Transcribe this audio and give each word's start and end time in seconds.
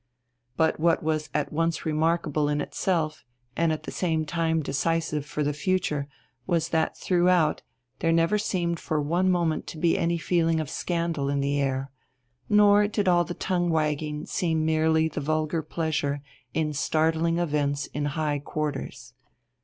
But 0.57 0.79
what 0.79 1.03
was 1.03 1.29
at 1.31 1.53
once 1.53 1.85
remarkable 1.85 2.49
in 2.49 2.59
itself 2.59 3.23
and 3.55 3.71
at 3.71 3.83
the 3.83 3.91
same 3.91 4.25
time 4.25 4.63
decisive 4.63 5.27
for 5.27 5.43
the 5.43 5.53
future 5.53 6.07
was 6.47 6.69
that 6.69 6.97
throughout 6.97 7.61
there 7.99 8.11
never 8.11 8.39
seemed 8.39 8.79
for 8.79 8.99
one 8.99 9.29
moment 9.29 9.67
to 9.67 9.77
be 9.77 9.99
any 9.99 10.17
feeling 10.17 10.59
of 10.59 10.71
scandal 10.71 11.29
in 11.29 11.39
the 11.39 11.61
air, 11.61 11.91
nor 12.49 12.87
did 12.87 13.07
all 13.07 13.23
the 13.25 13.35
tongue 13.35 13.69
wagging 13.69 14.25
seem 14.25 14.65
merely 14.65 15.07
the 15.07 15.21
vulgar 15.21 15.61
pleasure 15.61 16.23
in 16.51 16.73
startling 16.73 17.37
events 17.37 17.85
in 17.85 18.05
high 18.05 18.39
quarters. 18.39 19.13